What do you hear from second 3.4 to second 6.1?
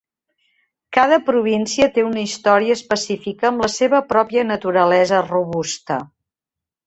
amb la seva pròpia naturalesa robusta.